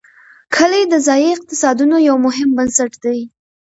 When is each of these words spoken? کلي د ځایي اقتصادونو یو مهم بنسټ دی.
کلي 0.55 0.81
د 0.87 0.93
ځایي 1.07 1.29
اقتصادونو 1.35 1.95
یو 2.09 2.15
مهم 2.25 2.49
بنسټ 2.57 2.91
دی. 3.03 3.19